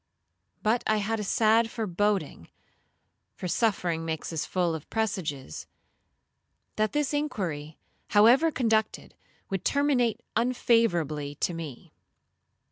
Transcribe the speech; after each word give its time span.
But 0.63 0.83
I 0.87 0.97
had 0.97 1.19
a 1.19 1.23
sad 1.23 1.69
foreboding, 1.69 2.49
(for 3.35 3.47
suffering 3.47 4.03
makes 4.03 4.33
us 4.33 4.47
full 4.47 4.73
of 4.73 4.89
presages), 4.89 5.67
that 6.75 6.93
this 6.93 7.13
inquiry, 7.13 7.77
however 8.07 8.49
conducted, 8.49 9.13
would 9.51 9.63
terminate 9.63 10.23
unfavourably 10.35 11.35
to 11.41 11.53
me. 11.53 11.93